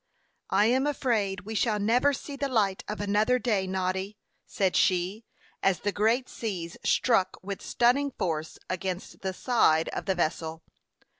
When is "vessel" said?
10.15-10.63